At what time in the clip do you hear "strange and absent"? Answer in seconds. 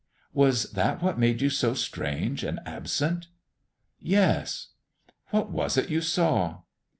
1.75-3.27